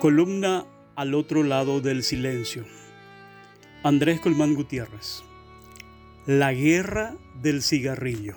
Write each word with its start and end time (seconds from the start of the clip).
Columna 0.00 0.64
al 0.96 1.14
otro 1.14 1.42
lado 1.42 1.82
del 1.82 2.02
silencio. 2.02 2.64
Andrés 3.82 4.18
Colmán 4.18 4.54
Gutiérrez. 4.54 5.22
La 6.24 6.54
guerra 6.54 7.16
del 7.42 7.60
cigarrillo. 7.60 8.34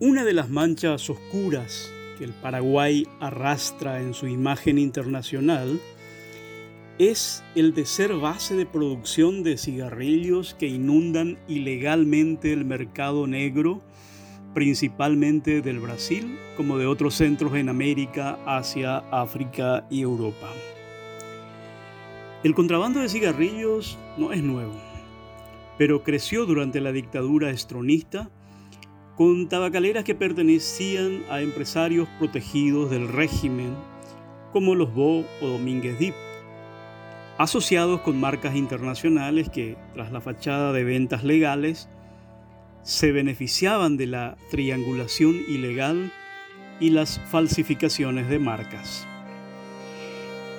Una 0.00 0.24
de 0.24 0.32
las 0.32 0.48
manchas 0.48 1.10
oscuras 1.10 1.92
que 2.16 2.24
el 2.24 2.32
Paraguay 2.32 3.06
arrastra 3.20 4.00
en 4.00 4.14
su 4.14 4.26
imagen 4.26 4.78
internacional 4.78 5.78
es 6.98 7.44
el 7.54 7.74
de 7.74 7.84
ser 7.84 8.14
base 8.14 8.56
de 8.56 8.64
producción 8.64 9.42
de 9.42 9.58
cigarrillos 9.58 10.54
que 10.54 10.66
inundan 10.66 11.36
ilegalmente 11.46 12.54
el 12.54 12.64
mercado 12.64 13.26
negro 13.26 13.82
principalmente 14.54 15.60
del 15.60 15.80
Brasil 15.80 16.38
como 16.56 16.78
de 16.78 16.86
otros 16.86 17.14
centros 17.14 17.54
en 17.54 17.68
América, 17.68 18.38
Asia, 18.46 18.98
África 19.10 19.86
y 19.90 20.00
Europa. 20.00 20.48
El 22.44 22.54
contrabando 22.54 23.00
de 23.00 23.08
cigarrillos 23.08 23.98
no 24.16 24.32
es 24.32 24.42
nuevo, 24.42 24.74
pero 25.76 26.02
creció 26.02 26.46
durante 26.46 26.80
la 26.80 26.92
dictadura 26.92 27.50
estronista 27.50 28.30
con 29.16 29.48
tabacaleras 29.48 30.04
que 30.04 30.14
pertenecían 30.14 31.22
a 31.30 31.40
empresarios 31.40 32.08
protegidos 32.18 32.90
del 32.90 33.08
régimen 33.08 33.74
como 34.52 34.74
los 34.74 34.94
Bo 34.94 35.24
o 35.40 35.46
Domínguez 35.46 35.98
Dip, 35.98 36.14
asociados 37.38 38.00
con 38.02 38.20
marcas 38.20 38.54
internacionales 38.54 39.48
que, 39.48 39.76
tras 39.94 40.12
la 40.12 40.20
fachada 40.20 40.72
de 40.72 40.84
ventas 40.84 41.24
legales, 41.24 41.88
se 42.84 43.12
beneficiaban 43.12 43.96
de 43.96 44.06
la 44.06 44.36
triangulación 44.50 45.40
ilegal 45.48 46.12
y 46.80 46.90
las 46.90 47.18
falsificaciones 47.30 48.28
de 48.28 48.38
marcas. 48.38 49.06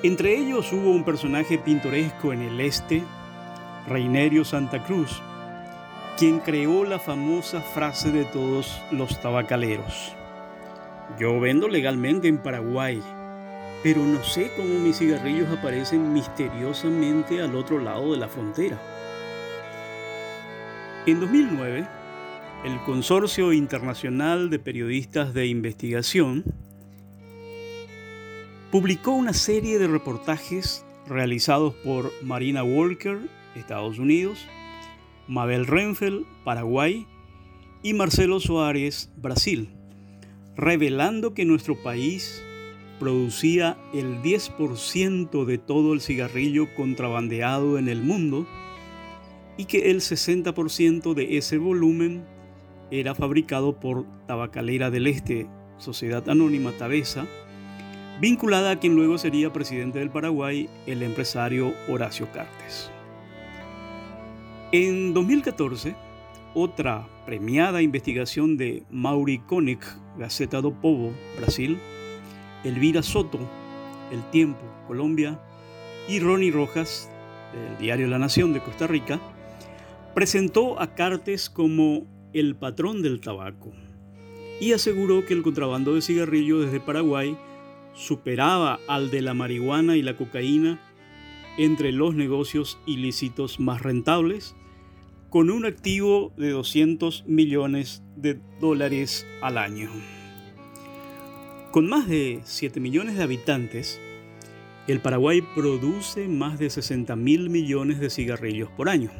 Entre 0.03 0.37
ellos 0.37 0.73
hubo 0.73 0.91
un 0.91 1.03
personaje 1.03 1.57
pintoresco 1.57 2.33
en 2.33 2.41
el 2.41 2.59
este, 2.59 3.03
Reinerio 3.87 4.43
Santa 4.43 4.83
Cruz, 4.83 5.21
quien 6.17 6.39
creó 6.39 6.83
la 6.83 6.97
famosa 6.99 7.61
frase 7.61 8.11
de 8.11 8.25
todos 8.25 8.81
los 8.91 9.21
tabacaleros. 9.21 10.13
Yo 11.19 11.39
vendo 11.39 11.67
legalmente 11.67 12.27
en 12.27 12.39
Paraguay, 12.39 13.01
pero 13.83 14.01
no 14.01 14.23
sé 14.23 14.51
cómo 14.57 14.79
mis 14.79 14.97
cigarrillos 14.97 15.55
aparecen 15.55 16.11
misteriosamente 16.11 17.41
al 17.41 17.55
otro 17.55 17.79
lado 17.79 18.13
de 18.13 18.17
la 18.17 18.27
frontera. 18.27 18.79
En 21.05 21.19
2009, 21.19 21.85
el 22.65 22.81
Consorcio 22.81 23.53
Internacional 23.53 24.49
de 24.49 24.57
Periodistas 24.57 25.35
de 25.35 25.45
Investigación 25.45 26.43
publicó 28.71 29.11
una 29.11 29.33
serie 29.33 29.77
de 29.77 29.87
reportajes 29.87 30.83
realizados 31.07 31.75
por 31.75 32.11
Marina 32.23 32.63
Walker, 32.63 33.19
Estados 33.55 33.99
Unidos, 33.99 34.47
Mabel 35.27 35.67
Renfeld, 35.67 36.25
Paraguay, 36.43 37.05
y 37.83 37.93
Marcelo 37.93 38.39
Suárez, 38.39 39.11
Brasil, 39.15 39.69
revelando 40.55 41.35
que 41.35 41.45
nuestro 41.45 41.75
país 41.83 42.41
producía 42.99 43.77
el 43.93 44.23
10% 44.23 45.45
de 45.45 45.59
todo 45.59 45.93
el 45.93 46.01
cigarrillo 46.01 46.73
contrabandeado 46.73 47.77
en 47.77 47.89
el 47.89 48.01
mundo 48.01 48.47
y 49.55 49.65
que 49.65 49.91
el 49.91 49.97
60% 49.97 51.13
de 51.13 51.37
ese 51.37 51.59
volumen 51.59 52.33
era 52.91 53.15
fabricado 53.15 53.79
por 53.79 54.05
Tabacalera 54.27 54.89
del 54.89 55.07
Este, 55.07 55.47
Sociedad 55.77 56.27
Anónima 56.29 56.71
Tabesa, 56.71 57.25
vinculada 58.19 58.71
a 58.71 58.79
quien 58.79 58.95
luego 58.95 59.17
sería 59.17 59.51
presidente 59.51 59.99
del 59.99 60.09
Paraguay, 60.09 60.69
el 60.87 61.03
empresario 61.03 61.73
Horacio 61.89 62.31
Cartes. 62.31 62.91
En 64.71 65.13
2014, 65.13 65.95
otra 66.53 67.07
premiada 67.25 67.81
investigación 67.81 68.57
de 68.57 68.83
Mauri 68.89 69.39
Koenig, 69.39 69.79
Gaceta 70.17 70.61
do 70.61 70.71
Povo, 70.71 71.11
Brasil, 71.37 71.77
Elvira 72.63 73.03
Soto, 73.03 73.39
El 74.11 74.23
Tiempo, 74.31 74.61
Colombia, 74.87 75.39
y 76.07 76.19
Ronnie 76.19 76.51
Rojas, 76.51 77.09
del 77.53 77.77
diario 77.77 78.07
La 78.07 78.19
Nación 78.19 78.53
de 78.53 78.61
Costa 78.61 78.87
Rica, 78.87 79.19
presentó 80.13 80.79
a 80.79 80.95
Cartes 80.95 81.49
como 81.49 82.05
el 82.33 82.55
patrón 82.55 83.01
del 83.01 83.21
tabaco 83.21 83.73
y 84.59 84.73
aseguró 84.73 85.25
que 85.25 85.33
el 85.33 85.43
contrabando 85.43 85.95
de 85.95 86.01
cigarrillos 86.01 86.65
desde 86.65 86.79
Paraguay 86.79 87.37
superaba 87.93 88.79
al 88.87 89.09
de 89.09 89.21
la 89.21 89.33
marihuana 89.33 89.95
y 89.95 90.01
la 90.01 90.15
cocaína 90.15 90.79
entre 91.57 91.91
los 91.91 92.15
negocios 92.15 92.77
ilícitos 92.85 93.59
más 93.59 93.81
rentables, 93.81 94.55
con 95.29 95.49
un 95.49 95.65
activo 95.65 96.33
de 96.37 96.49
200 96.49 97.25
millones 97.27 98.03
de 98.15 98.39
dólares 98.59 99.25
al 99.41 99.57
año. 99.57 99.89
Con 101.71 101.87
más 101.87 102.07
de 102.07 102.41
7 102.43 102.79
millones 102.79 103.15
de 103.15 103.23
habitantes, 103.23 103.99
el 104.87 105.01
Paraguay 105.01 105.41
produce 105.55 106.27
más 106.27 106.59
de 106.59 106.69
60 106.69 107.15
mil 107.15 107.49
millones 107.49 107.99
de 107.99 108.09
cigarrillos 108.09 108.69
por 108.71 108.87
año 108.87 109.11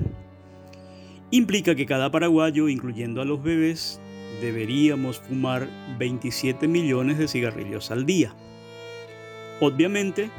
implica 1.32 1.76
que 1.76 1.86
cada 1.86 2.12
paraguayo, 2.12 2.70
incluyendo 2.70 3.22
a 3.22 3.26
los 3.26 3.42
bebés, 3.42 4.00
deberíamos 4.42 5.20
fumar 5.20 5.68
27 5.98 6.68
millones 6.68 7.18
de 7.18 7.28
cigarrillos 7.28 7.92
al 7.92 8.06
día. 8.06 8.36
Obviamente, 9.60 10.30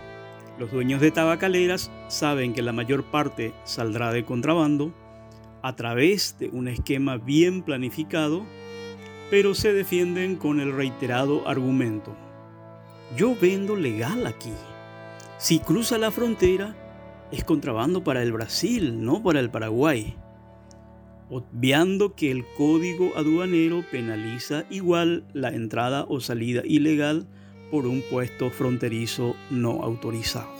los 0.59 0.71
dueños 0.71 1.01
de 1.01 1.11
tabacaleras 1.11 1.91
saben 2.09 2.55
que 2.55 2.63
la 2.63 2.73
mayor 2.73 3.05
parte 3.05 3.53
saldrá 3.65 4.13
de 4.13 4.25
contrabando 4.25 4.95
a 5.63 5.75
través 5.75 6.39
de 6.39 6.49
un 6.49 6.69
esquema 6.69 7.17
bien 7.17 7.63
planificado, 7.63 8.45
pero 9.31 9.55
se 9.55 9.73
defienden 9.73 10.37
con 10.37 10.61
el 10.61 10.73
reiterado 10.73 11.49
argumento. 11.49 12.15
Yo 13.17 13.35
vendo 13.41 13.75
legal 13.75 14.27
aquí. 14.27 14.53
Si 15.39 15.59
cruza 15.59 15.99
la 15.99 16.11
frontera, 16.11 16.77
es 17.33 17.45
contrabando 17.45 18.05
para 18.05 18.23
el 18.23 18.33
Brasil, 18.33 19.05
no 19.05 19.23
para 19.23 19.41
el 19.41 19.51
Paraguay 19.51 20.17
obviando 21.31 22.15
que 22.15 22.31
el 22.31 22.45
código 22.57 23.13
aduanero 23.17 23.85
penaliza 23.91 24.65
igual 24.71 25.25
la 25.33 25.49
entrada 25.49 26.05
o 26.09 26.21
salida 26.21 26.63
ilegal 26.65 27.27
por 27.71 27.87
un 27.87 28.03
puesto 28.11 28.51
fronterizo 28.51 29.35
no 29.51 29.83
autorizado. 29.83 30.55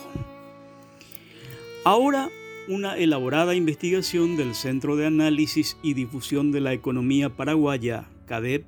Ahora, 1.85 2.29
una 2.67 2.97
elaborada 2.97 3.55
investigación 3.55 4.35
del 4.35 4.53
Centro 4.53 4.97
de 4.97 5.05
Análisis 5.05 5.77
y 5.81 5.93
Difusión 5.93 6.51
de 6.51 6.59
la 6.59 6.73
Economía 6.73 7.29
Paraguaya, 7.29 8.09
CADEP, 8.25 8.65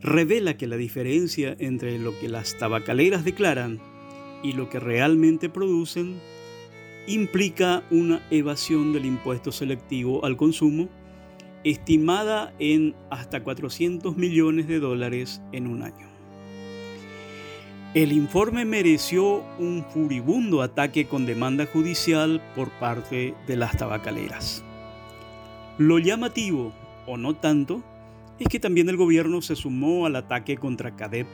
revela 0.00 0.56
que 0.56 0.68
la 0.68 0.76
diferencia 0.76 1.56
entre 1.58 1.98
lo 1.98 2.18
que 2.20 2.28
las 2.28 2.56
tabacaleras 2.56 3.24
declaran 3.24 3.80
y 4.44 4.52
lo 4.52 4.70
que 4.70 4.78
realmente 4.78 5.48
producen 5.48 6.20
implica 7.08 7.82
una 7.90 8.24
evasión 8.30 8.92
del 8.92 9.06
impuesto 9.06 9.50
selectivo 9.50 10.24
al 10.24 10.36
consumo 10.36 10.88
estimada 11.64 12.52
en 12.58 12.94
hasta 13.10 13.42
400 13.42 14.16
millones 14.16 14.66
de 14.66 14.80
dólares 14.80 15.42
en 15.52 15.66
un 15.66 15.82
año. 15.82 16.08
El 17.92 18.12
informe 18.12 18.64
mereció 18.64 19.42
un 19.58 19.84
furibundo 19.92 20.62
ataque 20.62 21.06
con 21.06 21.26
demanda 21.26 21.66
judicial 21.66 22.40
por 22.54 22.70
parte 22.70 23.34
de 23.48 23.56
las 23.56 23.76
tabacaleras. 23.76 24.62
Lo 25.76 25.98
llamativo, 25.98 26.72
o 27.06 27.16
no 27.16 27.34
tanto, 27.34 27.82
es 28.38 28.46
que 28.46 28.60
también 28.60 28.88
el 28.88 28.96
gobierno 28.96 29.42
se 29.42 29.56
sumó 29.56 30.06
al 30.06 30.14
ataque 30.14 30.56
contra 30.56 30.94
CADEP, 30.94 31.26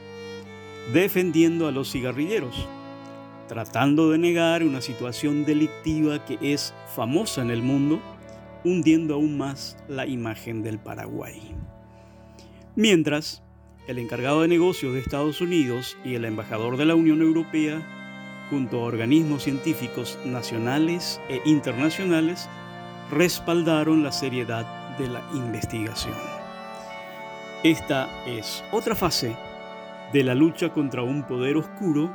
defendiendo 0.93 1.67
a 1.67 1.71
los 1.71 1.91
cigarrilleros, 1.91 2.67
tratando 3.47 4.09
de 4.09 4.17
negar 4.17 4.63
una 4.63 4.81
situación 4.81 5.45
delictiva 5.45 6.25
que 6.25 6.37
es 6.41 6.73
famosa 6.95 7.43
en 7.43 7.51
el 7.51 7.61
mundo 7.61 8.01
hundiendo 8.67 9.15
aún 9.15 9.37
más 9.37 9.77
la 9.87 10.05
imagen 10.05 10.61
del 10.61 10.79
Paraguay. 10.79 11.55
Mientras, 12.75 13.43
el 13.87 13.97
encargado 13.97 14.41
de 14.41 14.47
negocios 14.47 14.93
de 14.93 14.99
Estados 14.99 15.41
Unidos 15.41 15.97
y 16.03 16.15
el 16.15 16.25
embajador 16.25 16.77
de 16.77 16.85
la 16.85 16.95
Unión 16.95 17.21
Europea, 17.21 17.81
junto 18.49 18.79
a 18.79 18.85
organismos 18.85 19.43
científicos 19.43 20.19
nacionales 20.25 21.21
e 21.29 21.41
internacionales, 21.45 22.49
respaldaron 23.09 24.03
la 24.03 24.11
seriedad 24.11 24.97
de 24.97 25.07
la 25.07 25.23
investigación. 25.33 26.15
Esta 27.63 28.09
es 28.25 28.63
otra 28.71 28.95
fase 28.95 29.35
de 30.13 30.23
la 30.23 30.35
lucha 30.35 30.69
contra 30.73 31.03
un 31.03 31.23
poder 31.23 31.57
oscuro 31.57 32.13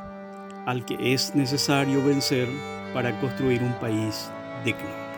al 0.66 0.84
que 0.84 1.12
es 1.12 1.34
necesario 1.34 2.04
vencer 2.04 2.48
para 2.94 3.18
construir 3.20 3.62
un 3.62 3.72
país 3.80 4.30
digno. 4.64 5.11